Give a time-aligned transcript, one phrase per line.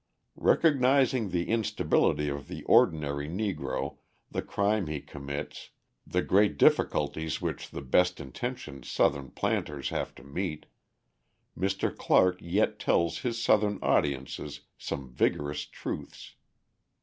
[0.41, 3.97] Recognising the instability of the ordinary Negro,
[4.31, 5.69] the crime he commits,
[6.07, 10.65] the great difficulties which the best intentioned Southern planters have to meet,
[11.55, 11.95] Mr.
[11.95, 16.33] Clark yet tells his Southern audiences some vigorous truths.